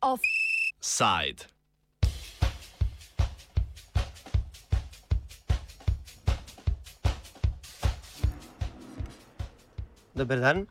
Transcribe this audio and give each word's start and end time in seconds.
Offside. 0.00 1.46
Dober 10.14 10.40
dan. 10.40 10.66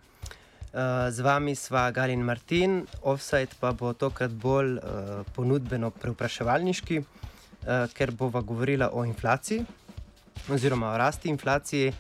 Uh, 0.75 1.07
z 1.07 1.21
vami 1.23 1.55
sva 1.55 1.91
Galin 1.91 2.19
Martin, 2.19 2.83
offside 3.01 3.55
pa 3.59 3.71
bo 3.71 3.93
tokrat 3.93 4.31
bolj 4.31 4.75
uh, 4.75 5.23
ponudbeno 5.31 5.87
preupraševalniški, 5.91 6.97
uh, 6.99 7.87
ker 7.95 8.11
bova 8.11 8.41
govorila 8.41 8.89
o 8.91 9.05
inflaciji 9.07 9.63
oziroma 10.49 10.91
o 10.93 10.97
rasti 10.97 11.29
inflacije, 11.29 11.93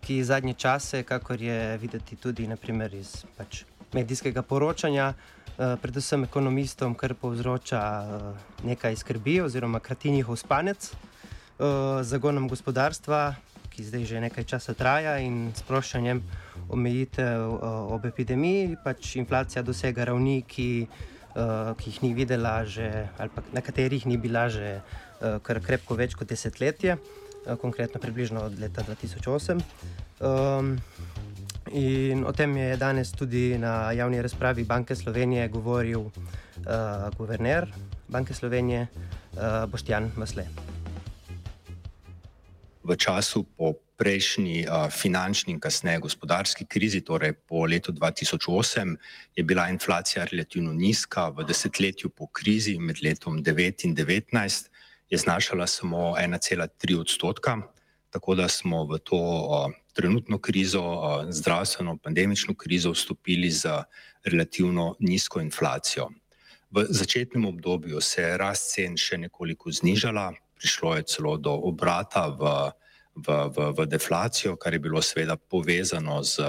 ki 0.00 0.24
zadnje 0.24 0.54
čase, 0.54 1.02
kakor 1.02 1.42
je 1.42 1.78
videti 1.78 2.16
tudi 2.16 2.46
naprimer, 2.46 2.94
iz 2.94 3.24
pač, 3.36 3.62
medijskega 3.94 4.42
poročanja, 4.42 5.12
uh, 5.14 5.74
predvsem 5.82 6.24
ekonomistom, 6.24 6.94
kar 6.94 7.14
povzroča 7.14 7.82
uh, 7.82 8.48
nekaj 8.66 8.96
skrbi 8.96 9.40
oziroma 9.40 9.80
krati 9.80 10.10
njihov 10.10 10.36
spanec. 10.36 10.90
Uh, 11.58 12.02
zagonom 12.02 12.48
gospodarstva, 12.48 13.34
ki 13.70 13.84
zdaj 13.84 14.04
že 14.04 14.20
nekaj 14.20 14.44
časa 14.44 14.74
traja 14.74 15.18
in 15.18 15.50
sproščanjem 15.54 16.22
omejitev 16.70 17.46
uh, 17.50 17.94
ob 17.94 18.06
epidemiji, 18.06 18.76
pač 18.84 19.16
inflacija 19.16 19.62
dosega 19.62 20.04
ravni, 20.10 20.42
ki, 20.46 20.86
uh, 21.34 21.74
ki 21.78 21.90
jih 21.90 22.02
ni 22.02 22.12
videla, 22.14 22.60
že, 22.66 23.08
ali 23.18 23.46
na 23.54 23.62
katerih 23.62 24.06
ni 24.06 24.18
bila 24.18 24.48
že 24.48 24.78
uh, 24.78 25.38
krepko 25.42 25.98
več 25.98 26.14
kot 26.14 26.30
desetletje, 26.30 26.94
uh, 26.94 27.27
konkretno 27.56 28.00
približno 28.00 28.40
od 28.40 28.58
leta 28.58 28.82
2008. 28.82 29.60
Um, 30.20 30.80
in 31.72 32.24
o 32.26 32.32
tem 32.32 32.56
je 32.56 32.76
danes 32.76 33.12
tudi 33.12 33.58
na 33.58 33.92
javni 33.92 34.22
razpravi 34.22 34.64
Banke 34.64 34.96
Slovenije 34.96 35.48
govoril 35.48 36.00
uh, 36.00 36.12
guverner 37.18 37.68
Banke 38.08 38.34
Slovenije 38.34 38.86
uh, 38.86 39.70
Boštjan 39.70 40.10
Masle 40.16 40.46
v 42.88 42.96
času 42.96 43.44
po 43.44 43.76
prejšnji 44.00 44.64
uh, 44.64 44.88
finančni 44.88 45.52
in 45.52 45.60
kasneje 45.60 46.00
gospodarski 46.00 46.64
krizi, 46.64 47.02
torej 47.04 47.34
po 47.34 47.66
letu 47.66 47.92
2008, 47.92 48.96
je 49.36 49.44
bila 49.44 49.68
inflacija 49.68 50.24
relativno 50.24 50.72
nizka, 50.72 51.28
v 51.28 51.44
desetletju 51.44 52.08
po 52.08 52.30
krizi 52.32 52.78
med 52.78 53.02
letom 53.04 53.42
9 53.44 53.84
in 53.84 53.96
19 53.96 54.70
je 55.10 55.18
znašala 55.18 55.66
samo 55.66 56.14
1,3 56.16 57.00
odstotka, 57.00 57.58
tako 58.10 58.34
da 58.34 58.48
smo 58.48 58.84
v 58.84 58.98
to 58.98 59.16
uh, 59.16 59.72
trenutno 59.92 60.38
krizo, 60.38 60.82
uh, 60.82 61.26
zdravstveno 61.30 61.98
pandemično 62.02 62.54
krizo, 62.54 62.90
vstopili 62.92 63.50
z 63.50 63.68
relativno 64.24 64.94
nizko 64.98 65.40
inflacijo. 65.40 66.08
V 66.70 66.86
začetnem 66.88 67.44
obdobju 67.46 68.00
se 68.00 68.22
je 68.22 68.36
rast 68.38 68.74
cen 68.74 68.96
še 68.96 69.18
nekoliko 69.18 69.72
znižala, 69.72 70.32
prišlo 70.58 70.96
je 70.96 71.02
celo 71.02 71.36
do 71.36 71.52
obrata 71.52 72.28
v, 72.28 72.42
v, 73.16 73.28
v, 73.56 73.70
v 73.78 73.86
deflacijo, 73.86 74.56
kar 74.56 74.72
je 74.72 74.78
bilo 74.78 75.02
seveda 75.02 75.36
povezano 75.36 76.22
z 76.22 76.44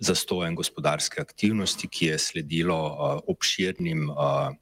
zastojem 0.00 0.54
gospodarske 0.56 1.20
aktivnosti, 1.20 1.88
ki 1.88 2.06
je 2.06 2.18
sledilo 2.18 2.80
uh, 2.80 3.20
obširnim 3.28 4.08
uh, 4.10 4.56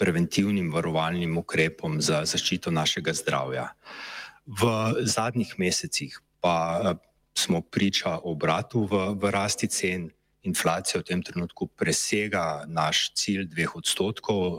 preventivnim 0.00 0.72
varovalnim 0.72 1.36
ukrepom 1.38 2.00
za 2.00 2.24
zaščito 2.24 2.72
našega 2.72 3.12
zdravja. 3.12 3.68
V 4.48 4.70
zadnjih 5.04 5.52
mesecih 5.60 6.16
pa 6.40 6.96
smo 7.36 7.60
priča 7.60 8.16
obratu 8.24 8.86
v, 8.88 9.12
v 9.20 9.30
rasti 9.30 9.68
cen. 9.68 10.08
Inflacija 10.42 11.02
v 11.02 11.04
tem 11.04 11.20
trenutku 11.22 11.68
presega 11.68 12.64
naš 12.64 13.10
cilj 13.12 13.44
dveh 13.52 13.76
odstotkov. 13.76 14.56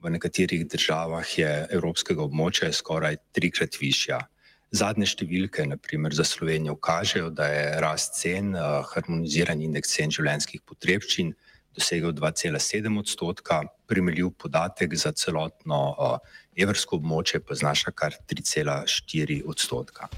V 0.00 0.10
nekaterih 0.14 0.62
državah 0.70 1.26
je 1.26 1.50
evropskega 1.74 2.22
območja 2.22 2.70
skoraj 2.72 3.18
trikrat 3.34 3.74
višja. 3.82 4.22
Zadnje 4.70 5.08
številke, 5.10 5.66
naprimer 5.66 6.14
za 6.14 6.22
Slovenijo, 6.22 6.76
kažejo, 6.78 7.32
da 7.34 7.50
je 7.50 7.64
rast 7.82 8.14
cen, 8.22 8.54
harmoniziran 8.94 9.58
indeks 9.66 9.98
cen 9.98 10.14
življenjskih 10.14 10.62
potrebščin 10.62 11.34
dosegel 11.74 12.12
2,7 12.12 12.98
odstotka, 12.98 13.62
primerljiv 13.86 14.30
podatek 14.38 14.94
za 14.94 15.12
celotno 15.12 16.20
evrsko 16.56 16.98
območje 17.00 17.40
pa 17.40 17.54
znaša 17.54 17.92
kar 17.96 18.16
3,4 18.28 19.42
odstotka. 19.46 20.08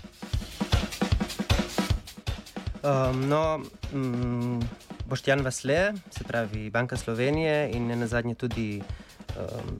Um, 2.82 3.28
no, 3.28 3.62
um, 3.94 4.62
Boštjan 5.06 5.44
Vasle, 5.46 5.92
se 6.10 6.24
pravi 6.24 6.70
Banka 6.70 6.96
Slovenije 6.96 7.70
in 7.76 7.92
na 7.98 8.06
zadnje 8.06 8.34
tudi 8.34 8.82
um, 8.82 9.78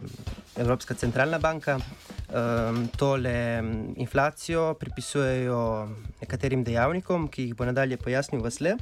Evropska 0.56 0.94
centralna 0.94 1.38
banka 1.38 1.81
um, 2.32 2.88
tole 2.97 3.62
inflacijo 3.97 4.75
pripisujejo 4.75 5.88
nekaterim 6.20 6.65
dejavnikom, 6.65 7.28
ki 7.28 7.48
jih 7.48 7.54
bo 7.56 7.65
nadalje 7.69 7.97
pojasnil 7.97 8.43
Vasle. 8.43 8.76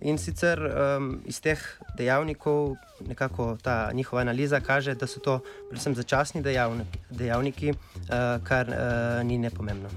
In 0.00 0.18
sicer 0.18 0.60
um, 0.60 1.20
iz 1.24 1.40
teh 1.40 1.62
dejavnikov 1.98 2.76
nekako 3.06 3.56
ta 3.62 3.90
njihova 3.92 4.22
analiza 4.22 4.60
kaže, 4.60 4.94
da 4.94 5.06
so 5.06 5.20
to 5.20 5.38
predvsem 5.70 5.94
začasni 5.94 6.42
dejavniki, 6.42 6.98
dejavniki 7.10 7.70
uh, 7.70 8.44
kar 8.44 8.68
uh, 8.68 9.22
ni 9.26 9.38
nepomembno. 9.38 9.88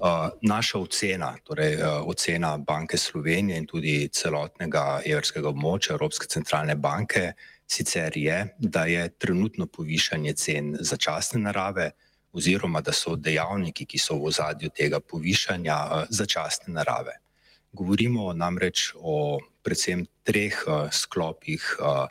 Uh, 0.00 0.30
naša 0.42 0.78
ocena, 0.78 1.34
torej 1.44 1.74
uh, 1.76 2.06
ocena 2.08 2.56
Banke 2.56 2.96
Slovenije 2.96 3.58
in 3.58 3.66
tudi 3.66 4.08
celotnega 4.08 5.02
evrskega 5.04 5.50
območja 5.52 5.92
Evropske 5.92 6.26
centralne 6.26 6.74
banke, 6.76 7.34
sicer 7.70 8.16
je, 8.16 8.56
da 8.58 8.84
je 8.84 9.08
trenutno 9.08 9.66
povišanje 9.66 10.32
cen 10.32 10.76
začasne 10.80 11.40
narave, 11.40 11.90
oziroma 12.32 12.80
da 12.80 12.92
so 12.92 13.14
dejavniki, 13.16 13.86
ki 13.86 13.98
so 13.98 14.16
v 14.18 14.30
ozadju 14.30 14.70
tega 14.74 15.00
povišanja, 15.00 15.76
eh, 15.76 16.06
začasne 16.10 16.74
narave. 16.74 17.18
Govorimo 17.72 18.32
namreč 18.32 18.90
o 18.96 19.38
predvsem 19.62 20.06
treh 20.26 20.54
eh, 20.66 20.88
sklopih 20.90 21.76
eh, 21.78 22.06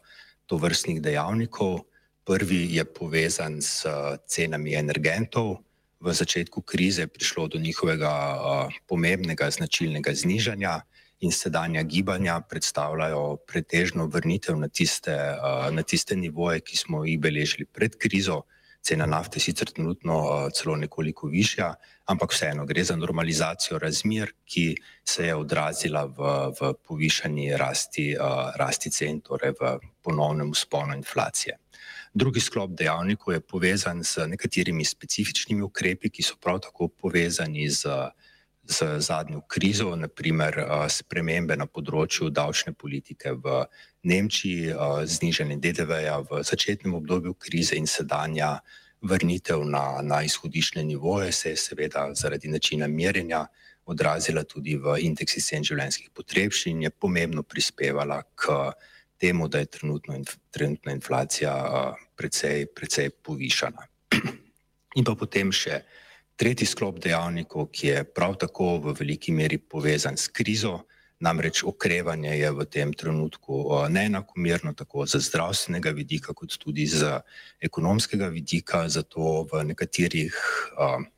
tovrstnih 0.47 1.02
dejavnikov. 1.02 1.84
Prvi 2.24 2.76
je 2.76 2.86
povezan 2.86 3.62
s 3.62 3.86
cenami 4.28 4.76
energentov. 4.76 5.58
V 6.00 6.14
začetku 6.14 6.62
krize 6.62 7.02
je 7.02 7.08
prišlo 7.08 7.47
do 7.47 7.59
njihovega 7.59 8.70
pomembnega 8.88 9.50
značilnega 9.52 10.14
znižanja 10.14 10.81
in 11.19 11.31
sedanja 11.31 11.84
gibanja 11.84 12.40
predstavljajo 12.41 13.38
pretežno 13.47 14.06
vrnitev 14.07 14.57
na 14.57 14.68
tiste, 14.68 15.16
na 15.72 15.84
tiste 15.84 16.16
nivoje, 16.16 16.62
ki 16.62 16.78
smo 16.78 17.03
jih 17.06 17.19
beležili 17.19 17.66
pred 17.66 17.97
krizo. 17.97 18.44
Cena 18.81 19.06
nafte 19.06 19.38
je 19.38 19.44
sicer 19.44 19.68
trenutno 19.75 20.47
celo 20.56 20.78
nekoliko 20.79 21.28
višja, 21.28 21.74
ampak 22.08 22.31
vseeno 22.31 22.66
gre 22.66 22.84
za 22.84 22.96
normalizacijo 22.96 23.79
razmer, 23.79 24.31
ki 24.46 24.78
se 25.03 25.25
je 25.28 25.35
odrazila 25.35 26.06
v, 26.06 26.29
v 26.56 26.74
povišanji 26.88 27.58
rasti, 27.59 28.13
rasti 28.56 28.91
cen, 28.91 29.19
torej 29.22 29.58
v 29.59 29.74
ponovnem 30.02 30.52
usponu 30.56 30.96
inflacije. 30.96 31.58
Drugi 32.13 32.40
sklop 32.40 32.72
dejavnikov 32.72 33.34
je 33.34 33.40
povezan 33.40 34.03
z 34.03 34.28
nekaterimi 34.28 34.85
specifičnimi 34.85 35.62
ukrepi, 35.62 36.09
ki 36.09 36.24
so 36.24 36.40
prav 36.41 36.63
tako 36.63 36.88
povezani 36.88 37.68
z 37.69 37.85
z 38.69 39.00
zadnjo 39.02 39.41
krizo, 39.47 39.96
naprimer 39.97 40.62
spremembe 40.94 41.57
na 41.57 41.66
področju 41.66 42.30
davčne 42.30 42.75
politike 42.78 43.34
v 43.34 43.63
Nemčiji, 44.06 44.75
znižanje 45.09 45.57
DDV-ja 45.57 46.19
v 46.30 46.44
začetnem 46.46 46.94
obdobju 46.94 47.34
krize 47.34 47.75
in 47.75 47.90
sedanja 47.90 48.59
vrnitev 49.02 49.63
na, 49.66 50.02
na 50.06 50.22
izhodišne 50.24 50.84
nivoje, 50.84 51.31
se 51.31 51.50
je 51.50 51.58
seveda 51.58 52.09
zaradi 52.13 52.47
načina 52.47 52.88
merjenja 52.88 53.47
odrazila 53.90 54.44
tudi 54.44 54.78
v 54.78 55.00
indeksi 55.02 55.41
cen 55.41 55.66
življenjskih 55.66 56.12
potrebščin 56.13 56.78
in 56.78 56.84
je 56.88 56.91
pomembno 56.94 57.43
prispevala 57.43 58.22
k 58.35 58.70
temu, 59.20 59.47
da 59.49 59.64
je 59.64 59.66
trenutno, 59.66 60.20
trenutna 60.52 60.93
inflacija 60.93 61.53
precej, 62.16 62.67
precej 62.76 63.09
povišana. 63.26 63.88
In 64.97 65.05
pa 65.05 65.16
potem 65.17 65.52
še 65.52 65.82
Tretji 66.40 66.70
sklop 66.72 67.02
dejavnikov, 67.03 67.66
ki 67.68 67.88
je 67.88 68.03
prav 68.16 68.38
tako 68.40 68.78
v 68.80 68.94
veliki 68.96 69.34
meri 69.36 69.58
povezan 69.59 70.16
s 70.16 70.32
krizo, 70.32 70.86
namreč 71.20 71.66
okrevanje 71.68 72.32
je 72.32 72.52
v 72.56 72.66
tem 72.72 72.94
trenutku 72.96 73.66
neenakomerno, 73.91 74.72
tako 74.72 75.03
z 75.03 75.20
zdravstvenega 75.20 75.91
vidika, 75.91 76.32
kot 76.34 76.56
tudi 76.56 76.86
z 76.88 77.20
ekonomskega 77.59 78.30
vidika. 78.32 78.86
Zato 78.88 79.44
v 79.52 79.66
nekaterih 79.68 80.38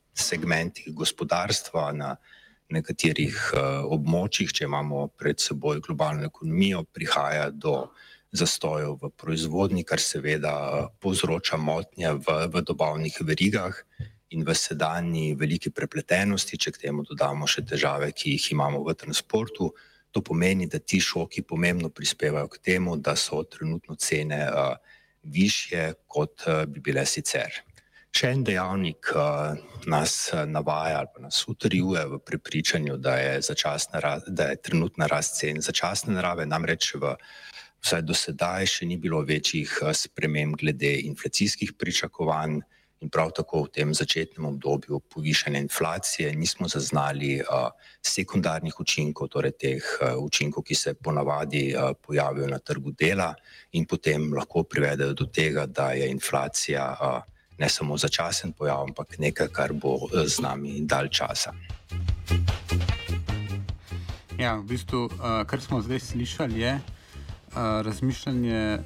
segmentih 0.10 0.90
gospodarstva, 0.90 1.84
na 1.94 2.16
nekaterih 2.74 3.38
območjih, 3.94 4.50
če 4.50 4.66
imamo 4.66 5.06
pred 5.14 5.38
seboj 5.38 5.84
globalno 5.86 6.26
ekonomijo, 6.32 6.82
prihaja 6.90 7.52
do 7.54 7.92
zastojev 8.34 8.98
v 8.98 9.12
proizvodnji, 9.14 9.86
kar 9.86 10.02
seveda 10.02 10.56
povzroča 10.98 11.62
motnje 11.62 12.16
v, 12.26 12.40
v 12.50 12.66
dobavnih 12.66 13.22
verigah 13.22 13.78
in 14.32 14.44
v 14.48 14.56
sedanji 14.56 15.36
veliki 15.36 15.72
prepletenosti, 15.72 16.58
če 16.58 16.72
k 16.72 16.86
temu 16.88 17.04
dodamo 17.08 17.48
še 17.48 17.66
težave, 17.68 18.12
ki 18.12 18.36
jih 18.38 18.52
imamo 18.56 18.84
v 18.88 18.96
transportu, 18.96 19.72
To 20.12 20.22
pomeni, 20.22 20.68
da 20.68 20.80
ti 20.80 21.00
šoki 21.00 21.42
pomembno 21.42 21.90
prispevajo 21.90 22.48
k 22.48 22.58
temu, 22.58 22.96
da 22.98 23.16
so 23.16 23.44
trenutno 23.44 23.96
cene 23.96 24.44
uh, 24.52 24.76
više, 25.24 25.94
kot 26.08 26.44
uh, 26.48 26.66
bi 26.68 26.84
bile 26.84 27.06
sicer. 27.06 27.62
Še 28.12 28.34
en 28.36 28.44
dejavnik 28.44 29.14
uh, 29.16 29.56
nas 29.88 30.16
navaja 30.48 31.00
ali 31.00 31.08
pa 31.16 31.24
nas 31.24 31.40
utrjuje 31.48 32.04
v 32.12 32.20
prepričanju, 32.28 32.98
da 32.98 33.16
je, 33.18 33.40
da 34.28 34.50
je 34.50 34.60
trenutna 34.62 35.08
rast 35.08 35.40
cen 35.40 35.62
začasne 35.64 36.18
narave, 36.18 36.46
namreč 36.46 36.92
v 37.00 37.16
vsaj 37.82 38.04
do 38.04 38.14
sedaj 38.14 38.68
še 38.68 38.86
ni 38.86 39.00
bilo 39.00 39.24
večjih 39.24 39.80
sprememb 39.96 40.60
glede 40.60 40.92
inflacijskih 41.08 41.72
pričakovanj 41.80 42.60
in 43.02 43.10
prav 43.10 43.32
tako 43.34 43.64
v 43.66 43.72
tem 43.74 43.94
začetnem 43.94 44.46
obdobju 44.46 45.00
povišene 45.10 45.60
inflacije 45.60 46.36
nismo 46.36 46.68
zaznali 46.68 47.42
sekundarnih 48.06 48.80
učinkov, 48.80 49.28
torej 49.34 49.52
teh 49.58 49.84
učinkov, 50.22 50.64
ki 50.64 50.76
se 50.76 50.94
ponavadi 50.94 51.74
pojavijo 52.06 52.48
na 52.48 52.60
trgu 52.60 52.94
dela 52.94 53.34
in 53.74 53.86
potem 53.86 54.34
lahko 54.34 54.64
privedejo 54.64 55.14
do 55.14 55.26
tega, 55.26 55.66
da 55.66 55.92
je 55.98 56.10
inflacija 56.12 56.86
ne 57.58 57.70
samo 57.70 57.98
začasen 57.98 58.54
pojav, 58.54 58.86
ampak 58.88 59.18
nekaj, 59.20 59.48
kar 59.54 59.74
bo 59.74 60.08
z 60.14 60.42
nami 60.42 60.82
dalj 60.82 61.10
časa. 61.10 61.54
Ja, 64.38 64.56
v 64.58 64.66
bistvu, 64.66 65.10
kar 65.46 65.62
smo 65.62 65.82
zdaj 65.82 66.00
slišali, 66.00 66.60
je 66.60 66.80
razmišljanje 67.56 68.80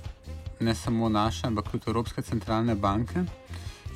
ne 0.59 0.75
samo 0.75 1.09
naše, 1.09 1.47
ampak 1.47 1.71
tudi 1.71 1.83
Evropske 1.87 2.21
centralne 2.21 2.75
banke 2.75 3.23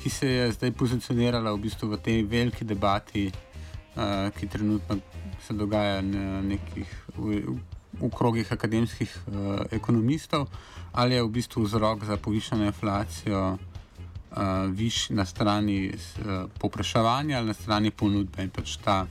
ki 0.02 0.10
se 0.10 0.26
je 0.26 0.52
zdaj 0.52 0.72
pozicionirala 0.72 1.52
v, 1.52 1.60
bistvu 1.68 1.92
v 1.92 2.00
tej 2.00 2.22
veliki 2.24 2.64
debati, 2.64 3.28
uh, 3.30 4.30
ki 4.32 4.48
trenutno 4.48 5.00
se 5.46 5.54
dogaja 5.54 6.00
na 6.02 6.40
nekih 6.40 6.88
v, 7.16 7.42
v 8.00 8.10
krogih 8.16 8.52
akademskih 8.52 9.08
uh, 9.08 9.60
ekonomistov, 9.70 10.48
ali 10.92 11.14
je 11.14 11.22
v 11.22 11.30
bistvu 11.30 11.64
vzrok 11.64 12.04
za 12.04 12.16
povišeno 12.16 12.64
inflacijo 12.64 13.58
uh, 14.30 14.70
viš 14.70 15.10
na 15.10 15.24
strani 15.24 15.92
uh, 15.92 16.48
popraševanja 16.58 17.38
ali 17.38 17.46
na 17.46 17.54
strani 17.54 17.90
ponudbe. 17.90 18.42
In 18.42 18.50
pač 18.50 18.76
ta, 18.84 19.06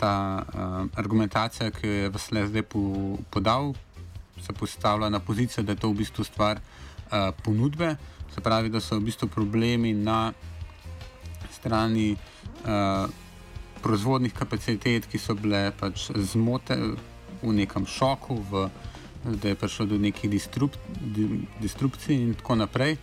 ta 0.00 0.42
uh, 0.42 0.86
argumentacija, 0.94 1.70
ki 1.70 1.86
jo 1.86 1.92
je 1.92 2.10
Vasle 2.10 2.46
zdaj 2.46 2.62
po, 2.62 2.82
podal, 3.30 3.74
se 4.40 4.52
postavlja 4.52 5.08
na 5.08 5.20
pozicijo, 5.20 5.64
da 5.64 5.72
je 5.72 5.80
to 5.80 5.90
v 5.90 6.02
bistvu 6.02 6.24
stvar 6.24 6.60
uh, 6.60 7.32
ponudbe. 7.44 7.96
Se 8.34 8.40
pravi, 8.40 8.68
da 8.68 8.80
so 8.80 8.98
v 8.98 9.06
bistvu 9.08 9.28
problemi 9.28 9.92
na 9.94 10.32
strani 11.52 12.16
uh, 12.16 13.08
proizvodnih 13.82 14.32
kapacitet, 14.34 15.06
ki 15.06 15.18
so 15.18 15.34
bile 15.34 15.70
pač 15.78 16.10
zmote 16.32 16.76
v 17.42 17.52
nekem 17.54 17.86
šoku, 17.86 18.40
v, 18.50 18.66
da 19.24 19.52
je 19.52 19.58
prišlo 19.58 19.86
do 19.86 19.98
nekih 19.98 20.30
distrup, 20.30 20.76
destrukcij 21.62 22.16
in 22.16 22.34
tako 22.34 22.58
naprej. 22.62 22.96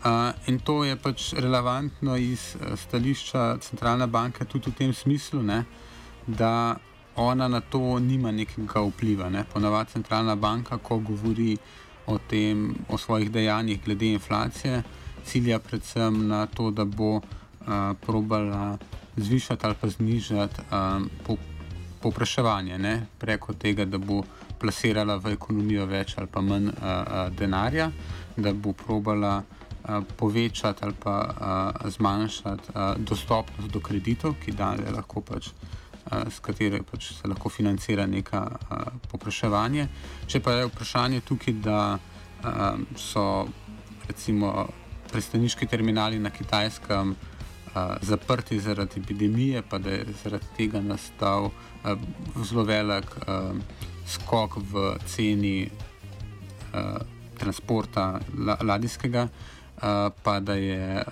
Uh, 0.00 0.32
in 0.48 0.58
to 0.64 0.84
je 0.84 0.96
pač 0.96 1.32
relevantno 1.36 2.16
iz 2.16 2.54
stališča 2.56 3.58
centralne 3.60 4.06
banke 4.06 4.46
tudi 4.48 4.72
v 4.72 4.78
tem 4.78 4.94
smislu, 4.96 5.42
ne, 5.42 5.64
da 6.26 6.78
ona 7.20 7.48
na 7.48 7.60
to 7.60 7.98
nima 7.98 8.30
nekega 8.30 8.80
vpliva. 8.80 9.28
Ne. 9.28 9.44
Ponavadi 9.44 9.92
centralna 9.92 10.36
banka, 10.36 10.78
ko 10.78 10.98
govori 10.98 11.56
o, 12.10 12.18
tem, 12.18 12.74
o 12.88 12.98
svojih 12.98 13.30
dejanjih 13.30 13.84
glede 13.84 14.12
inflacije, 14.12 14.82
cilja 15.24 15.58
predvsem 15.58 16.26
na 16.28 16.46
to, 16.46 16.70
da 16.70 16.84
bo 16.84 17.16
uh, 17.16 17.22
probala 18.00 18.78
zvišati 19.16 19.66
ali 19.66 19.74
pa 19.80 19.88
znižati 19.88 20.60
um, 20.60 21.10
po, 21.26 21.36
popraševanje, 22.02 22.78
ne? 22.78 23.06
preko 23.18 23.54
tega, 23.54 23.84
da 23.84 23.98
bo 23.98 24.22
plasirala 24.60 25.16
v 25.16 25.34
ekonomijo 25.36 25.86
več 25.86 26.14
ali 26.18 26.26
pa 26.26 26.40
manj 26.40 26.68
uh, 26.68 26.74
uh, 26.74 27.22
denarja, 27.36 27.90
da 28.36 28.52
bo 28.52 28.72
probala 28.72 29.42
uh, 29.42 30.02
povečati 30.16 30.84
ali 30.84 30.94
pa 31.02 31.16
uh, 31.20 31.90
zmanjšati 31.90 32.72
uh, 32.74 32.94
dostopnost 32.98 33.70
do 33.70 33.80
kreditov, 33.80 34.36
ki 34.44 34.56
danes 34.56 34.90
lahko 34.92 35.20
pač 35.20 35.52
s 36.28 36.40
katero 36.40 36.82
pač 36.82 37.12
se 37.14 37.28
lahko 37.28 37.48
financira 37.48 38.06
neka 38.06 38.40
popraševanje. 39.10 39.88
Če 40.26 40.40
pa 40.40 40.56
je 40.56 40.68
vprašanje 40.70 41.20
tukaj, 41.28 41.54
da 41.62 41.98
so 42.96 43.46
recimo 44.08 44.68
pristaniški 45.12 45.66
terminali 45.66 46.18
na 46.18 46.30
Kitajskem 46.30 47.14
zaprti 48.02 48.58
zaradi 48.60 49.00
epidemije, 49.00 49.62
pa 49.62 49.78
da 49.78 49.90
je 49.90 50.14
zaradi 50.22 50.46
tega 50.56 50.80
nastal 50.82 51.50
zelo 52.42 52.64
velik 52.64 53.14
skok 54.10 54.56
v 54.72 54.96
ceni 55.06 55.70
transporta 57.38 58.20
la, 58.38 58.56
ladijskega, 58.62 59.28
pa 60.22 60.40
da 60.40 60.54
je 60.54 61.04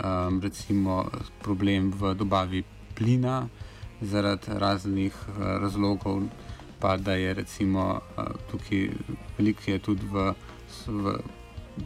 recimo 0.43 1.05
problem 1.43 1.93
v 1.95 2.15
dobavi 2.15 2.65
plina 2.95 3.47
zaradi 4.01 4.59
raznih 4.59 5.15
uh, 5.29 5.59
razlogov, 5.63 6.23
pa 6.79 6.97
da 6.97 7.15
je 7.15 7.35
recimo 7.35 8.01
uh, 8.17 8.25
tukaj 8.51 8.89
veliko 9.39 9.71
je 9.71 9.79
tudi 9.79 10.07
v, 10.07 10.33
v, 10.87 11.19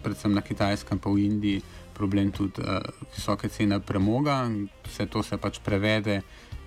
predvsem 0.02 0.34
na 0.34 0.40
Kitajskem, 0.40 0.98
pa 0.98 1.10
v 1.10 1.24
Indiji, 1.24 1.62
problem 1.94 2.32
tudi 2.32 2.60
uh, 2.60 2.80
visoke 3.14 3.48
cene 3.48 3.80
premoga. 3.80 4.50
Vse 4.84 5.06
to 5.06 5.22
se 5.22 5.36
pač 5.36 5.60
prevede 5.64 6.22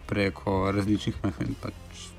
preko 0.05 0.71
različnih 0.71 1.15
mehanizmov, 1.23 1.61
pač 1.61 2.09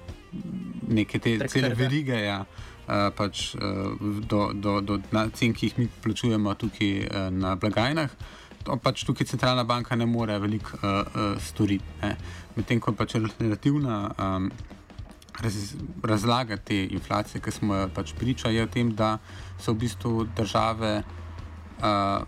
neke 0.88 1.18
te 1.18 1.38
cele 1.48 1.74
verige. 1.74 2.18
Ja. 2.24 2.44
Uh, 2.86 3.10
pač, 3.10 3.54
uh, 3.58 3.98
do, 4.30 4.52
do, 4.54 4.78
do 4.80 5.00
cen, 5.34 5.50
ki 5.50 5.66
jih 5.66 5.78
mi 5.78 5.88
plačujemo 6.02 6.54
tukaj 6.54 6.92
uh, 7.02 7.30
na 7.34 7.56
blagajnah, 7.58 8.10
to 8.10 8.45
pač 8.82 9.04
tukaj 9.06 9.26
centralna 9.30 9.64
banka 9.64 9.96
ne 9.96 10.06
more 10.06 10.38
veliko 10.42 10.78
uh, 10.78 10.82
uh, 10.82 11.36
storiti 11.42 12.14
medtem 12.56 12.80
ko 12.80 12.92
pač 12.96 13.14
relativna 13.16 13.98
um, 14.18 14.50
raz, 15.42 15.74
razlaga 16.02 16.56
te 16.56 16.84
inflacije, 16.84 17.40
ki 17.40 17.52
smo 17.52 17.74
jo 17.74 17.88
pač 17.94 18.14
priča, 18.18 18.50
je 18.50 18.64
v 18.64 18.72
tem, 18.72 18.92
da 18.96 19.18
so 19.60 19.74
v 19.74 19.84
bistvu 19.84 20.26
države 20.36 21.02
uh, 21.02 22.24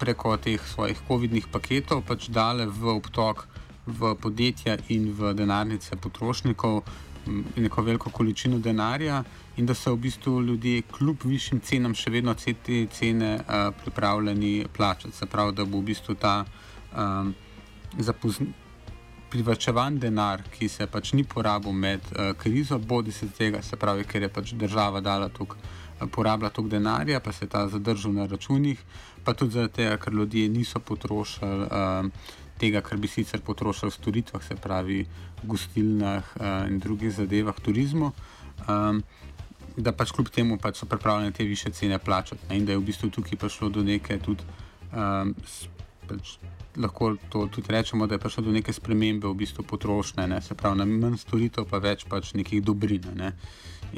preko 0.00 0.36
teh 0.40 0.62
svojih 0.74 1.02
COVID-nih 1.08 1.50
paketov 1.52 2.04
pač 2.08 2.30
dale 2.32 2.66
v 2.66 2.96
obtok 2.96 3.46
v 3.86 4.14
podjetja 4.14 4.78
in 4.88 5.10
v 5.16 5.34
denarnice 5.34 5.96
potrošnikov 5.96 6.84
neko 7.56 7.82
veliko 7.82 8.10
količino 8.10 8.58
denarja 8.58 9.24
in 9.56 9.66
da 9.66 9.74
so 9.74 9.92
v 9.94 10.00
bistvu 10.06 10.40
ljudje 10.42 10.82
kljub 10.82 11.24
višjim 11.24 11.60
cenam 11.60 11.94
še 11.94 12.10
vedno 12.10 12.34
te 12.34 12.86
cene 12.92 13.34
uh, 13.34 13.74
pripravljeni 13.82 14.66
plačati. 14.76 15.16
Se 15.16 15.26
pravi, 15.26 15.52
da 15.52 15.64
bo 15.64 15.78
v 15.78 15.90
bistvu 15.92 16.14
ta 16.14 16.44
um, 16.96 17.34
zapoznavanje 17.98 18.68
privačevan 19.30 19.98
denar, 19.98 20.42
ki 20.50 20.68
se 20.68 20.86
pač 20.90 21.12
ni 21.14 21.24
porabil 21.24 21.72
med 21.72 22.06
uh, 22.10 22.32
krizo, 22.38 22.78
bodi 22.78 23.12
se 23.14 23.28
tega, 23.36 23.62
se 23.62 23.78
pravi, 23.78 24.04
ker 24.04 24.26
je 24.26 24.32
pač 24.32 24.54
država 24.58 25.00
dala 25.00 25.28
tukaj. 25.28 25.78
Porablja 26.00 26.48
toliko 26.48 26.72
denarja, 26.72 27.18
pa 27.20 27.32
se 27.32 27.44
je 27.44 27.50
ta 27.52 27.66
zadržal 27.68 28.14
na 28.16 28.24
računih, 28.26 28.78
pa 29.24 29.34
tudi 29.36 29.52
zato, 29.52 29.84
ker 30.00 30.14
ljudje 30.16 30.48
niso 30.48 30.80
potrošili 30.80 31.66
uh, 31.66 32.30
tega, 32.60 32.82
kar 32.84 33.00
bi 33.00 33.08
sicer 33.08 33.40
potrošili 33.44 33.90
v 33.90 33.96
storitvah, 33.96 34.44
se 34.44 34.56
pravi 34.56 35.00
v 35.42 35.48
gostilnah 35.48 36.36
uh, 36.36 36.68
in 36.68 36.78
drugih 36.78 37.12
zadevah, 37.16 37.56
turizmu, 37.64 38.12
um, 38.68 39.02
da 39.76 39.92
pač 39.96 40.12
kljub 40.12 40.28
temu 40.34 40.58
pač 40.60 40.82
so 40.82 40.88
pripravljeni 40.90 41.32
te 41.32 41.44
više 41.44 41.70
cene 41.70 41.98
plačati. 41.98 42.42
Ne? 42.50 42.60
In 42.60 42.66
da 42.68 42.72
je 42.72 42.80
v 42.80 42.88
bistvu 42.90 43.10
tukaj 43.10 43.38
prišlo 43.38 43.68
do 43.68 43.84
neke 43.86 44.18
tudi 44.18 44.44
um, 44.92 45.34
pač 46.08 46.36
lahko 46.76 47.16
to 47.28 47.46
tudi 47.46 47.72
rečemo, 47.72 48.06
da 48.06 48.14
je 48.14 48.18
prišlo 48.22 48.44
do 48.44 48.52
neke 48.52 48.72
spremembe 48.72 49.28
v 49.28 49.34
bistvu 49.34 49.64
potrošnje, 49.66 50.26
ne? 50.26 50.40
se 50.42 50.54
pravi, 50.54 50.78
na 50.78 50.84
manj 50.84 51.18
storitev, 51.18 51.66
pa 51.70 51.80
več 51.82 52.04
pač 52.08 52.34
nekih 52.34 52.62
dobrin. 52.62 53.08
Ne? 53.16 53.32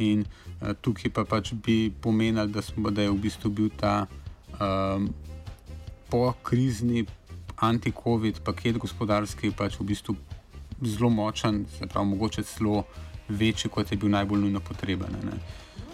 In 0.00 0.24
uh, 0.24 0.72
tukaj 0.80 1.12
pa 1.12 1.24
pač 1.28 1.52
bi 1.52 1.92
pomenili, 1.92 2.48
da, 2.52 2.62
smo, 2.62 2.90
da 2.90 3.04
je 3.04 3.12
v 3.12 3.20
bistvu 3.26 3.50
bil 3.50 3.70
ta 3.76 4.06
um, 4.56 5.10
pokrizni 6.12 7.06
anti-COVID 7.62 8.42
paket 8.44 8.78
gospodarski 8.82 9.52
pač 9.56 9.78
v 9.80 9.86
bistvu 9.92 10.16
zelo 10.82 11.10
močen, 11.10 11.64
se 11.78 11.86
pravi, 11.86 12.08
mogoče 12.08 12.42
celo 12.42 12.84
večji, 13.28 13.70
kot 13.70 13.92
je 13.92 13.96
bil 13.96 14.10
najbolj 14.10 14.40
nujno 14.40 14.60
potreben. 14.60 15.20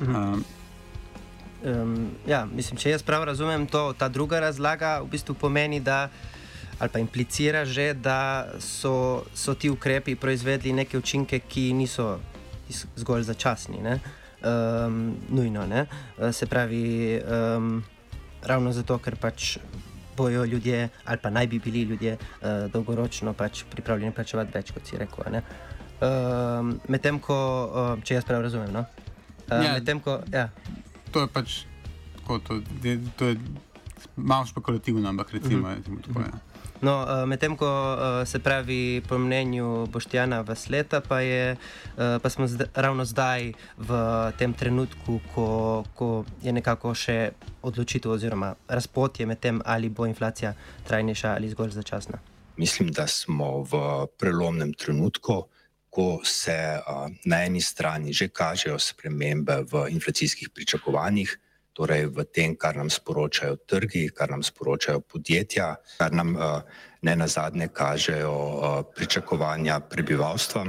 Mhm. 0.01 0.15
Um, 0.15 0.45
Um, 1.59 2.11
ja, 2.27 2.45
mislim, 2.47 2.79
če 2.79 2.93
jaz 2.93 3.03
prav 3.03 3.25
razumem, 3.27 3.65
to, 3.67 3.91
ta 3.99 4.07
druga 4.09 4.39
razlaga 4.41 5.01
v 5.03 5.09
bistvu 5.11 5.35
pomeni, 5.35 5.81
da 5.83 6.07
ali 6.79 6.93
pa 6.93 7.01
implicira 7.03 7.65
že, 7.67 7.95
da 7.99 8.47
so, 8.63 9.25
so 9.35 9.55
ti 9.59 9.71
ukrepi 9.71 10.15
proizvedli 10.15 10.73
neke 10.73 10.99
učinke, 10.99 11.41
ki 11.41 11.73
niso 11.75 12.21
zgolj 12.97 13.27
začasni, 13.27 13.83
ne? 13.83 13.99
Um, 14.39 15.17
nujno. 15.35 15.67
Ne? 15.67 15.87
Se 16.33 16.47
pravi, 16.47 17.19
um, 17.19 17.83
ravno 18.47 18.73
zato, 18.73 19.01
ker 19.03 19.17
pač 19.19 19.57
bojo 20.19 20.45
ljudje, 20.47 20.81
ali 21.05 21.19
pa 21.19 21.31
naj 21.31 21.47
bi 21.49 21.59
bili 21.61 21.83
ljudje, 21.85 22.17
uh, 22.17 22.49
dolgoročno 22.69 23.33
pač 23.35 23.63
pripravljeni 23.67 24.13
plačevati 24.13 24.55
več, 24.55 24.73
kot 24.73 24.85
si 24.85 24.99
rekel. 24.99 25.39
Um, 26.01 26.69
Medtem 26.89 27.19
ko, 27.21 27.37
uh, 27.67 28.03
če 28.03 28.15
jaz 28.15 28.25
prav 28.25 28.43
razumem. 28.43 28.73
No? 28.73 28.85
Uh, 29.47 29.59
Ja. 29.59 29.73
Medtem 29.75 30.01
ko. 30.01 30.19
Ja. 30.31 30.49
To 31.11 31.21
je 31.21 31.29
pač 31.29 31.63
tako, 32.19 32.39
to, 32.41 32.59
je, 32.83 32.99
to 33.17 33.25
je 33.27 33.39
malo 34.15 34.47
špekulativno, 34.47 35.09
ampak 35.09 35.33
recimo, 35.33 35.65
Mhm. 35.65 35.77
recimo 35.77 36.01
tako, 36.03 36.21
ja. 36.23 36.39
No, 36.81 37.03
uh, 37.03 37.27
medtem 37.27 37.57
ko 37.59 37.67
uh, 37.67 38.29
se 38.29 38.39
pravi, 38.39 39.03
po 39.09 39.19
mnenju 39.19 39.87
Boštjana 39.91 40.41
Vasleta, 40.47 41.01
pa, 41.01 41.21
je, 41.21 41.57
uh, 41.57 42.23
pa 42.23 42.31
smo 42.31 42.47
zd 42.47 42.71
ravno 42.75 43.05
zdaj 43.05 43.53
v 43.79 43.99
tem 44.39 44.55
trenutku, 44.55 45.21
ko, 45.35 45.49
ko 45.95 46.25
je 46.43 46.55
nekako 46.55 46.95
še 46.95 47.33
odločitev 47.67 48.15
oziroma 48.15 48.55
razpotje 48.69 49.27
med 49.27 49.43
tem, 49.43 49.59
ali 49.65 49.91
bo 49.91 50.07
inflacija 50.07 50.55
trajnejša 50.87 51.35
ali 51.35 51.51
zgolj 51.51 51.75
začasna. 51.81 52.23
Mislim, 52.57 52.93
da 52.95 53.07
smo 53.07 53.63
v 53.67 54.07
prelomnem 54.19 54.73
trenutku, 54.75 55.43
ko 55.91 56.21
se 56.25 56.79
na 57.25 57.45
eni 57.45 57.61
strani 57.61 58.13
že 58.13 58.29
kažejo 58.29 58.79
spremembe 58.79 59.65
v 59.67 59.89
inflacijskih 59.91 60.51
pričakovanjih, 60.55 61.39
torej 61.79 62.11
v 62.11 62.27
tem, 62.35 62.57
kar 62.59 62.75
nam 62.75 62.91
sporočajo 62.91 63.63
trgi, 63.71 64.09
kar 64.11 64.35
nam 64.35 64.43
sporočajo 64.43 65.05
podjetja, 65.07 65.77
kar 66.03 66.11
nam 66.11 66.35
uh, 66.35 66.59
ne 67.07 67.15
na 67.17 67.29
zadnje 67.31 67.69
kažejo 67.71 68.35
uh, 68.35 68.83
pričakovanja 68.95 69.79
prebivalstva. 69.87 70.67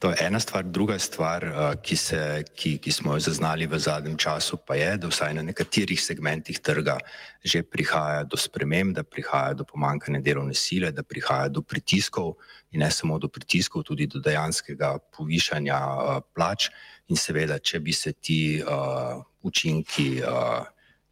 To 0.00 0.08
je 0.10 0.16
ena 0.20 0.40
stvar, 0.40 0.64
druga 0.64 0.98
stvar, 0.98 1.44
uh, 1.44 1.74
ki, 1.82 1.96
se, 1.96 2.44
ki, 2.56 2.78
ki 2.80 2.92
smo 2.92 3.18
jo 3.18 3.20
zaznali 3.20 3.66
v 3.68 3.76
zadnjem 3.78 4.16
času, 4.16 4.56
pa 4.56 4.74
je, 4.74 4.94
da 4.96 5.10
vsaj 5.10 5.34
na 5.36 5.42
nekaterih 5.44 6.00
segmentih 6.00 6.56
trga 6.60 6.96
že 7.44 7.60
prihaja 7.62 8.24
do 8.24 8.36
sprememb, 8.36 8.94
da 8.96 9.04
prihaja 9.04 9.52
do 9.54 9.64
pomankanja 9.64 10.20
delovne 10.24 10.56
sile, 10.56 10.88
da 10.92 11.02
prihaja 11.02 11.48
do 11.48 11.60
pritiskov 11.60 12.34
in 12.72 12.80
ne 12.80 12.90
samo 12.90 13.18
do 13.18 13.28
pritiskov, 13.28 13.84
tudi 13.84 14.06
do 14.06 14.24
dejanskega 14.24 14.96
povišanja 15.12 15.76
uh, 15.76 16.24
plač. 16.32 16.70
In 17.12 17.20
seveda, 17.20 17.58
če 17.58 17.80
bi 17.84 17.92
se 17.92 18.12
ti 18.12 18.56
uh, 18.64 19.20
učinki 19.44 20.22
uh, 20.24 20.64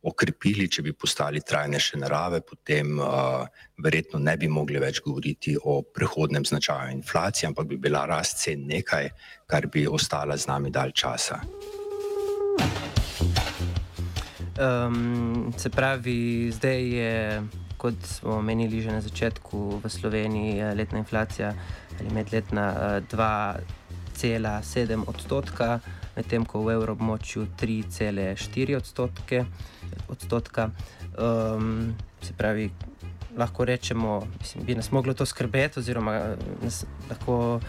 okrepili, 0.02 0.68
če 0.70 0.82
bi 0.82 0.92
postali 0.92 1.40
trajnejše 1.42 1.98
narave, 1.98 2.40
potem 2.46 3.00
uh, 3.02 3.42
verjetno 3.82 4.20
ne 4.22 4.36
bi 4.38 4.48
mogli 4.48 4.78
več 4.78 5.00
govoriti 5.04 5.56
o 5.58 5.82
prehodnem 5.82 6.44
značaju 6.44 6.94
inflacije, 6.94 7.48
ampak 7.48 7.66
bi 7.66 7.76
bila 7.76 8.04
rast 8.06 8.44
cen 8.44 8.62
nekaj, 8.66 9.10
kar 9.46 9.66
bi 9.66 9.88
ostala 9.90 10.36
z 10.36 10.46
nami 10.46 10.70
dalj 10.70 10.94
časa. 10.94 11.40
Um, 14.58 15.52
se 15.56 15.70
pravi, 15.70 16.50
zdaj 16.52 16.82
je, 16.82 17.42
kot 17.78 17.94
smo 18.02 18.38
omenili 18.38 18.82
že 18.82 18.90
na 18.90 19.00
začetku, 19.00 19.78
v 19.82 19.86
Sloveniji 19.86 20.58
eh, 20.58 20.74
letna 20.74 20.98
inflacija 20.98 21.54
ali 22.00 22.10
medletna 22.10 22.74
eh, 22.74 23.00
2,7 23.06 25.06
odstotka, 25.06 25.78
medtem 26.16 26.42
ko 26.42 26.66
v 26.66 26.74
evroobmočju 26.74 27.46
3,4 27.54 28.76
odstotke. 28.76 29.46
Odstotka. 30.08 30.70
Um, 31.18 31.94
se 32.22 32.32
pravi, 32.32 32.70
lahko 33.36 33.64
rečemo, 33.64 34.26
da 34.54 34.64
bi 34.64 34.74
nas 34.74 34.90
moglo 34.90 35.14
to 35.14 35.26
skrbeti, 35.26 35.78
oziroma 35.78 36.14
eh, 36.14 36.36
nas 36.62 36.84
lahko. 37.10 37.60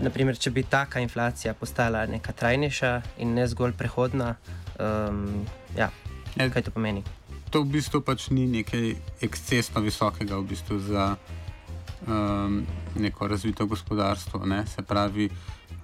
Naprimer, 0.00 0.36
če 0.36 0.50
bi 0.50 0.62
taka 0.64 1.00
inflacija 1.00 1.52
postala 1.54 2.06
neka 2.08 2.32
trajnejša 2.32 2.90
in 3.20 3.34
ne 3.36 3.44
zgolj 3.48 3.74
prehodna, 3.76 4.30
um, 4.80 5.42
ja, 5.76 5.90
kaj 6.36 6.62
to 6.62 6.72
pomeni? 6.72 7.02
To 7.52 7.60
v 7.60 7.74
bistvu 7.74 8.00
pač 8.00 8.30
ni 8.32 8.46
nekaj 8.48 8.94
ekscesno 9.26 9.82
visokega 9.84 10.38
v 10.40 10.46
bistvu 10.54 10.78
za 10.86 11.04
um, 12.06 12.62
neko 12.96 13.28
razvito 13.28 13.66
gospodarstvo. 13.66 14.46
Ne? 14.46 14.62
Se 14.66 14.82
pravi, 14.82 15.28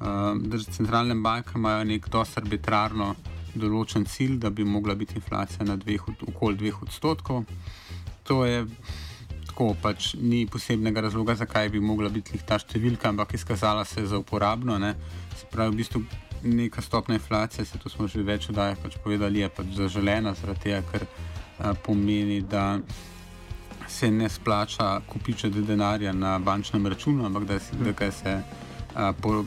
um, 0.00 0.40
da 0.48 0.62
centralne 0.64 1.14
banke 1.14 1.58
imajo 1.60 1.84
nek 1.84 2.08
dosti 2.08 2.40
arbitrarno 2.40 3.14
določen 3.60 4.04
cilj, 4.04 4.38
da 4.38 4.50
bi 4.50 4.64
mogla 4.64 4.94
biti 4.94 5.16
inflacija 5.16 5.64
na 5.64 5.76
dveh, 5.76 6.08
od- 6.08 6.28
okoli 6.28 6.56
dveh 6.56 6.82
odstotkov. 6.82 7.44
To 8.24 8.44
je 8.44 8.66
tako, 9.46 9.74
pač 9.82 10.14
ni 10.20 10.46
posebnega 10.46 11.00
razloga, 11.00 11.34
zakaj 11.34 11.68
bi 11.68 11.80
mogla 11.80 12.08
biti 12.08 12.38
ta 12.46 12.58
številka, 12.58 13.08
ampak 13.08 13.34
izkazala 13.34 13.84
se 13.84 14.00
je 14.00 14.06
za 14.06 14.18
uporabno. 14.18 14.78
Ne? 14.78 14.94
Se 15.36 15.46
pravi, 15.50 15.72
v 15.72 15.76
bistvu 15.76 16.04
neka 16.42 16.82
stopna 16.82 17.14
inflacije, 17.14 17.64
se 17.64 17.78
to 17.78 17.88
smo 17.88 18.08
že 18.08 18.22
več 18.22 18.50
oddajah 18.50 18.78
pač 18.78 18.98
povedali, 19.04 19.40
je 19.40 19.48
pač 19.48 19.66
zaželena, 19.76 20.34
zaradi 20.34 20.60
tega, 20.60 20.82
ker 20.92 21.06
a, 21.58 21.72
pomeni, 21.74 22.42
da 22.42 22.78
se 23.88 24.10
ne 24.10 24.28
splača 24.28 25.00
kupičati 25.08 25.62
denarja 25.62 26.12
na 26.12 26.38
bančnem 26.38 26.86
računu, 26.86 27.24
ampak 27.26 27.46
da, 27.46 27.58
da 27.80 28.10
se 28.10 28.42
a, 28.94 29.12
po, 29.12 29.44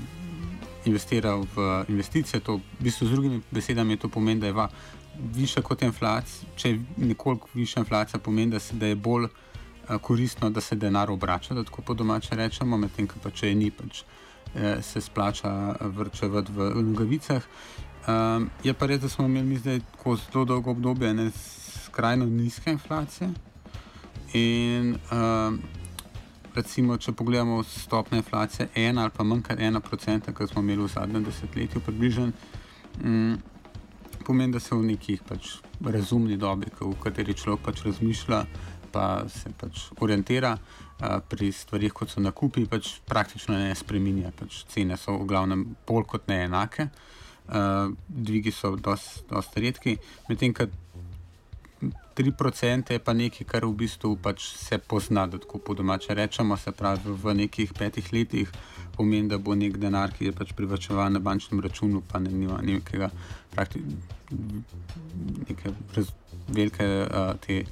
investira 0.89 1.35
v 1.37 1.67
investicije. 1.87 2.41
To, 2.45 2.57
v 2.57 2.83
bistvu, 2.83 3.07
z 3.07 3.11
drugimi 3.11 3.41
besedami 3.51 3.97
to 3.97 4.09
pomeni, 4.09 4.41
da 4.41 4.49
je 4.49 4.57
va, 4.57 4.67
više 5.35 5.61
kot 5.61 5.81
inflacija. 5.81 6.49
Če 6.55 6.71
je 6.71 6.81
nekoliko 6.97 7.47
višja 7.53 7.83
inflacija, 7.85 8.19
pomeni, 8.19 8.51
da, 8.51 8.59
se, 8.59 8.75
da 8.75 8.91
je 8.91 8.95
bolj 8.95 9.27
a, 9.87 9.97
koristno, 9.97 10.49
da 10.49 10.61
se 10.61 10.75
denar 10.75 11.11
obrača, 11.11 11.53
da 11.53 11.63
tako 11.63 11.81
po 11.81 11.93
domače 11.93 12.35
rečemo, 12.35 12.77
medtem 12.77 13.07
ko 13.07 13.21
pa 13.23 13.31
če 13.31 13.49
je 13.49 13.55
ni, 13.55 13.71
pač 13.71 14.03
eh, 14.55 14.81
se 14.81 15.01
splača 15.01 15.75
vrčevati 15.81 16.51
v 16.51 16.71
nogavicah. 16.83 17.45
Um, 18.07 18.49
je 18.63 18.73
pa 18.73 18.87
res, 18.87 19.01
da 19.01 19.09
smo 19.09 19.25
imeli 19.25 19.57
zdaj 19.59 19.79
tako 19.91 20.15
zelo 20.15 20.45
dolgo 20.45 20.71
obdobje 20.71 21.13
ne, 21.13 21.29
skrajno 21.85 22.25
nizke 22.25 22.71
inflacije. 22.71 23.29
In 24.33 24.95
um, 25.11 25.59
recimo, 26.55 26.97
če 26.97 27.13
pogledamo 27.13 27.61
stopne 27.63 28.19
inflacije, 28.21 28.69
ena 28.75 29.05
ali 29.05 29.13
pa 29.15 29.23
manj 29.23 29.43
kot 29.47 29.59
ena 29.59 29.79
procenta, 29.79 30.33
kar 30.33 30.47
smo 30.47 30.63
imeli 30.63 30.83
v 30.83 30.91
zadnjem 30.93 31.23
desetletju, 31.27 31.81
približno, 31.85 32.31
um, 33.03 33.37
pomeni, 34.25 34.53
da 34.53 34.59
se 34.59 34.75
v 34.75 34.85
nekih 34.91 35.23
pač 35.27 35.55
razumni 35.85 36.37
dobi, 36.37 36.71
v 36.79 36.95
kateri 37.03 37.33
človek 37.37 37.65
pač 37.65 37.85
razmišlja, 37.87 38.43
pa 38.93 39.05
se 39.29 39.51
pač 39.57 39.87
orientira 40.01 40.55
uh, 40.57 41.19
pri 41.29 41.51
stvarih, 41.53 41.93
kot 41.93 42.11
so 42.13 42.21
nakupi, 42.23 42.65
pač 42.69 42.97
praktično 43.09 43.57
ne 43.57 43.71
spreminja. 43.75 44.33
Pač 44.35 44.63
cene 44.69 44.97
so 44.97 45.17
v 45.19 45.29
glavnem 45.29 45.65
bolj 45.87 46.07
kot 46.15 46.27
ne 46.31 46.43
enake, 46.47 46.89
uh, 46.89 47.89
dvigi 48.07 48.53
so 48.53 48.75
dosti 48.77 49.65
redki, 49.65 49.97
medtem 50.29 50.53
ko 50.53 50.69
3% 51.81 52.91
je 52.91 52.99
pa 52.99 53.13
nekaj, 53.13 53.47
kar 53.47 53.65
v 53.65 53.71
bistvu 53.79 54.17
pač 54.19 54.43
se 54.51 54.77
pozna, 54.77 55.25
da 55.27 55.39
tako 55.39 55.59
po 55.63 55.73
domače 55.73 56.13
rečemo. 56.13 56.57
Se 56.57 56.71
pravi, 56.71 57.13
v 57.23 57.35
nekih 57.43 57.73
petih 57.73 58.11
letih 58.13 58.51
pomeni, 58.97 59.29
da 59.31 59.37
bo 59.37 59.55
nek 59.55 59.77
denar, 59.79 60.11
ki 60.11 60.27
je 60.27 60.35
pač 60.35 60.51
privačevan 60.57 61.15
na 61.15 61.23
bančnem 61.23 61.61
računu, 61.63 62.01
pa 62.01 62.19
ne 62.19 62.31
nima 62.31 62.59
nekega 62.61 63.09
prakti, 63.55 63.83
neke 65.47 65.71
raz, 65.95 66.11
velike 66.47 66.87
uh, 67.07 67.31
te 67.39 67.63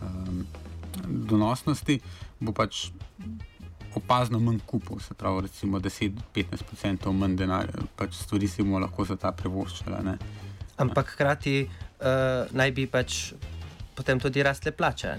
um, 0.00 0.46
donosnosti, 1.04 2.00
bo 2.40 2.56
pač 2.56 2.88
opazno 3.94 4.40
manj 4.40 4.62
kupov, 4.66 5.02
se 5.04 5.14
pravi, 5.14 5.48
recimo 5.50 5.78
10-15% 5.78 7.12
manj 7.12 7.36
denarja, 7.36 7.84
pač 7.96 8.16
stvari 8.16 8.48
si 8.48 8.62
bomo 8.62 8.80
lahko 8.80 9.04
za 9.04 9.16
ta 9.20 9.32
privoščila. 9.36 10.00
ne. 10.06 10.16
Ampak 10.80 11.14
hkrati 11.14 11.56
uh, 11.66 12.48
naj 12.56 12.72
bi 12.72 12.86
pač 12.90 13.32
potem 14.00 14.20
tudi 14.20 14.42
rastle 14.42 14.72
plače. 14.72 15.12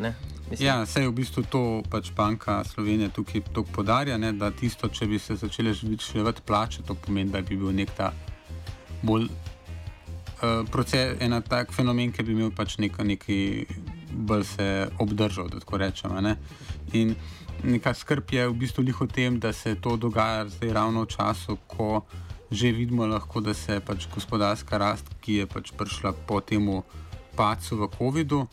Ja, 0.59 0.81
sej 0.89 1.05
v 1.07 1.13
bistvu 1.21 1.45
to 1.45 1.61
pač 1.85 2.09
Banka 2.17 2.63
Slovenije 2.65 3.11
tukaj 3.13 3.45
to 3.53 3.63
podarja, 3.63 4.17
ne, 4.17 4.33
da 4.33 4.49
tisto, 4.51 4.89
če 4.89 5.05
bi 5.07 5.19
se 5.21 5.37
začele 5.37 5.73
zviševati 5.73 6.41
plače, 6.41 6.81
to 6.87 6.97
pomeni, 6.97 7.31
da 7.31 7.43
bi 7.45 7.55
bil 7.55 7.71
nek 7.71 7.93
ta 7.95 8.09
bolj 9.05 9.29
uh, 9.29 10.65
proces, 10.73 11.15
en 11.21 11.37
tak 11.45 11.71
fenomen, 11.71 12.11
ki 12.11 12.25
bi 12.25 12.33
imel 12.33 12.51
pač 12.57 12.79
neko, 12.81 13.05
neki 13.05 13.37
bolj 14.11 14.43
se 14.55 14.67
obdržal, 14.99 15.47
da 15.53 15.61
tako 15.61 15.77
rečemo. 15.77 16.19
Ne. 16.21 16.35
In 16.97 17.15
neka 17.63 17.93
skrb 17.93 18.33
je 18.33 18.47
v 18.49 18.57
bistvu 18.65 18.83
lih 18.83 19.01
o 19.01 19.07
tem, 19.07 19.39
da 19.39 19.53
se 19.53 19.75
to 19.75 19.95
dogaja 19.97 20.49
zdaj 20.49 20.73
ravno 20.73 21.05
v 21.05 21.13
času, 21.13 21.57
ko 21.67 22.01
že 22.51 22.71
vidimo 22.71 23.05
lahko, 23.07 23.39
da 23.39 23.53
se 23.53 23.79
pač 23.79 24.07
gospodarska 24.11 24.77
rast, 24.77 25.07
ki 25.23 25.41
je 25.41 25.45
pač 25.47 25.71
prišla 25.71 26.11
po 26.27 26.41
temu 26.43 26.83
pacu 27.35 27.79
v 27.79 27.87
COVID-u, 27.97 28.47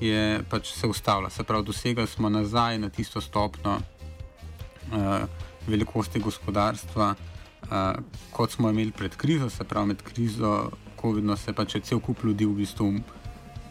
je 0.00 0.40
pač 0.48 0.72
se 0.72 0.88
ustavila. 0.88 1.30
Se 1.30 1.44
pravi, 1.44 1.64
dosegli 1.64 2.06
smo 2.06 2.32
nazaj 2.32 2.78
na 2.78 2.88
tisto 2.88 3.20
stopno 3.20 3.76
uh, 3.76 5.28
velikosti 5.68 6.18
gospodarstva, 6.18 7.14
uh, 7.14 8.00
kot 8.32 8.56
smo 8.56 8.70
imeli 8.72 8.90
pred 8.90 9.16
krizo, 9.16 9.50
se 9.50 9.64
pravi, 9.64 9.92
med 9.92 10.02
krizo 10.02 10.72
COVID-no 10.96 11.36
se 11.36 11.52
pač 11.52 11.74
je 11.74 11.80
cel 11.92 12.00
kup 12.00 12.24
ljudi 12.24 12.46
v 12.46 12.56
bistvu 12.62 12.88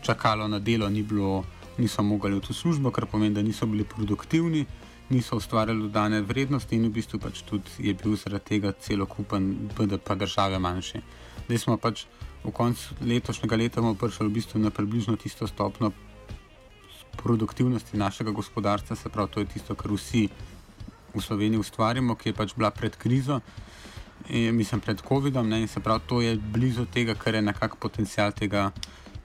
čakalo 0.01 0.47
na 0.47 0.59
delo, 0.59 0.89
ni 0.89 1.03
bilo, 1.03 1.43
niso 1.77 2.03
mogli 2.03 2.35
v 2.35 2.45
to 2.45 2.53
službo, 2.53 2.91
kar 2.91 3.05
pomeni, 3.05 3.33
da 3.33 3.41
niso 3.41 3.65
bili 3.65 3.83
produktivni, 3.83 4.65
niso 5.11 5.37
ustvarjali 5.37 5.81
dodane 5.81 6.21
vrednosti 6.21 6.75
in 6.75 6.87
v 6.87 6.95
bistvu 6.95 7.19
pač 7.19 7.41
tudi 7.47 7.87
je 7.87 7.93
bil 7.93 8.15
zaradi 8.15 8.45
tega 8.55 8.71
celokupen 8.71 9.69
BDP 9.75 10.15
države 10.23 10.59
manjši. 10.59 11.01
Zdaj 11.47 11.59
smo 11.59 11.77
pač 11.77 12.05
v 12.43 12.51
koncu 12.51 12.95
letošnjega 13.01 13.59
leta 13.59 13.81
prišli 13.81 14.27
v 14.27 14.33
bistvu 14.39 14.59
na 14.59 14.71
približno 14.71 15.15
tisto 15.15 15.47
stopno 15.47 15.91
produktivnosti 17.21 17.97
našega 17.97 18.31
gospodarstva, 18.31 18.95
se 18.95 19.09
pravi, 19.09 19.31
to 19.31 19.39
je 19.39 19.45
tisto, 19.45 19.75
kar 19.75 19.91
vsi 19.91 20.29
v 21.13 21.21
Sloveniji 21.21 21.59
ustvarjamo, 21.59 22.15
ki 22.15 22.29
je 22.29 22.33
pač 22.33 22.55
bila 22.55 22.71
pred 22.71 22.95
krizo. 22.95 23.41
in, 24.29 24.55
mislim, 24.55 24.81
pred 24.81 25.01
COVID-om. 25.07 25.53
In 25.53 25.67
se 25.67 25.79
pravi, 25.79 26.01
to 26.07 26.21
je 26.21 26.35
blizu 26.37 26.85
tega, 26.85 27.15
kar 27.15 27.35
je 27.35 27.41
nekako 27.41 27.77
potencial 27.77 28.31
tega 28.31 28.71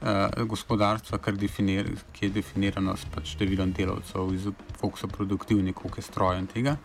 uh, 0.01 0.45
gospodarstva, 0.45 1.19
definir, 1.37 1.89
ki 2.13 2.27
je 2.27 2.37
definirano 2.39 2.97
s 2.97 3.09
pač 3.13 3.35
številom 3.37 3.73
delavcev, 3.77 4.33
koliko 4.81 5.01
so 5.01 5.09
produktivni, 5.09 5.73
koliko 5.73 6.01
je 6.01 6.07
strojen 6.07 6.47
tega. 6.51 6.77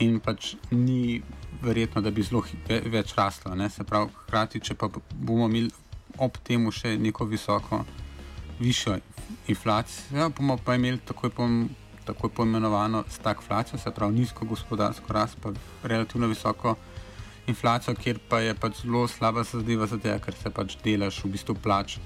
In 0.00 0.20
pač 0.24 0.54
ni 0.70 1.22
verjetno, 1.62 2.02
da 2.02 2.10
bi 2.10 2.22
zelo 2.22 2.44
več 2.68 3.14
raslo. 3.18 3.54
Ne? 3.58 3.68
Se 3.70 3.84
pravi, 3.84 4.10
hkrati, 4.24 4.62
če 4.62 4.76
pa 4.78 4.88
bomo 4.88 5.48
imeli 5.50 5.72
ob 6.22 6.36
tem 6.44 6.64
še 6.72 6.96
neko 7.00 7.26
visoko, 7.28 7.82
višjo 8.60 8.98
inflacijo, 9.48 10.28
bomo 10.36 10.58
pa 10.60 10.76
imeli 10.76 11.00
takoj 11.08 11.32
pom 11.34 11.62
tako 12.02 12.28
poimenovano 12.34 13.04
stagflacijo, 13.10 13.78
se 13.78 13.92
pravi 13.94 14.18
nizko 14.18 14.46
gospodarsko 14.50 15.12
rast, 15.14 15.38
pa 15.42 15.52
relativno 15.86 16.26
visoko 16.26 16.74
inflacijo, 16.74 16.91
kjer 17.46 18.18
pa 18.28 18.40
je 18.40 18.54
pač 18.54 18.82
zelo 18.82 19.08
slaba 19.08 19.44
zadeva, 19.44 19.86
zato 19.86 20.18
ker 20.24 20.34
se 20.34 20.50
pač 20.50 20.76
delaš 20.84 21.24
v 21.24 21.32
bistvu 21.32 21.54
plač, 21.54 21.98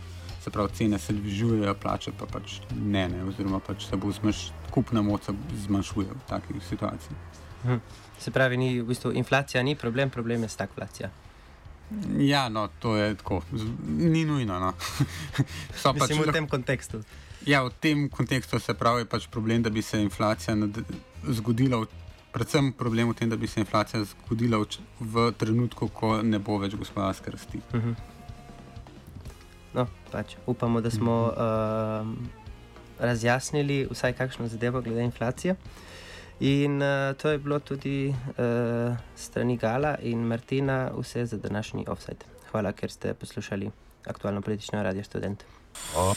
se 0.43 0.51
pravi 0.51 0.73
cene 0.73 0.99
se 0.99 1.13
dvižujejo, 1.13 1.75
plače 1.75 2.13
pa 2.19 2.27
pač 2.27 2.61
ne, 2.75 3.09
ne 3.09 3.25
oziroma 3.25 3.61
pač 3.61 3.89
se 3.89 3.97
bo 3.97 4.13
zmanjš, 4.13 4.53
kupna 4.71 5.03
moč 5.03 5.29
zmanjšuje 5.67 6.09
v 6.09 6.23
takih 6.29 6.63
situacijah. 6.63 7.19
Hm. 7.65 7.81
Se 8.19 8.31
pravi, 8.31 8.57
ni, 8.57 8.81
v 8.81 8.87
bistvu, 8.87 9.13
inflacija 9.13 9.63
ni 9.63 9.75
problem, 9.75 10.11
problem 10.11 10.43
je 10.43 10.49
stagflacija. 10.49 11.11
Ja, 12.19 12.49
no, 12.49 12.69
to 12.79 12.97
je 12.97 13.15
tako, 13.15 13.43
ni 13.87 14.25
nujno. 14.25 14.59
No. 14.59 14.73
Mislim, 15.95 15.99
pač, 15.99 16.15
v 16.15 16.33
tem 16.33 16.49
kontekstu. 16.49 17.03
Ja, 17.47 17.63
v 17.63 17.71
tem 17.81 18.09
kontekstu 18.11 18.59
se 18.59 18.75
pravi, 18.75 19.05
je 19.05 19.11
pač 19.11 19.29
problem, 19.31 19.63
da 19.63 19.71
bi 19.71 19.83
se 19.83 20.01
inflacija 20.03 20.57
zgodila, 21.29 21.85
predvsem 22.33 22.73
problem 22.73 23.11
v 23.11 23.15
tem, 23.15 23.31
da 23.31 23.37
bi 23.37 23.47
se 23.47 23.61
inflacija 23.61 24.05
zgodila 24.05 24.59
v, 24.59 24.67
v 25.01 25.33
trenutku, 25.39 25.89
ko 25.89 26.23
ne 26.23 26.39
bo 26.39 26.59
več 26.59 26.75
gospodarske 26.75 27.31
rasti. 27.31 27.61
Uh 27.73 27.77
mhm. 27.77 27.91
-huh. 27.91 27.97
No, 29.75 29.87
pač 30.13 30.37
upamo, 30.47 30.81
da 30.81 30.91
smo 30.91 31.23
uh 31.23 31.33
-huh. 31.37 32.01
uh, 32.01 32.17
razjasnili 32.99 33.89
vsaj 33.91 34.13
kakšno 34.13 34.49
zadevo 34.49 34.81
glede 34.81 35.05
inflacije. 35.05 35.57
In 36.41 36.83
uh, 36.83 37.17
to 37.17 37.31
je 37.31 37.39
bilo 37.39 37.59
tudi 37.59 38.09
uh, 38.09 38.97
strani 39.17 39.57
Gala 39.57 39.97
in 40.03 40.19
Martina, 40.19 40.91
vse 40.99 41.27
za 41.27 41.37
današnji 41.37 41.85
offset. 41.89 42.25
Hvala, 42.51 42.73
ker 42.73 42.91
ste 42.91 43.15
poslušali 43.15 43.71
aktualno 44.07 44.41
politično 44.43 44.83
radio 44.83 45.03
študent. 45.03 45.45
Oh. 45.97 46.17